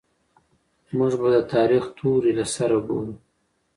[0.97, 3.13] موږ به د تاريخ توري له سره ګورو.